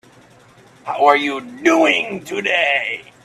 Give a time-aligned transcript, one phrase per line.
[0.83, 3.11] How are you doing today?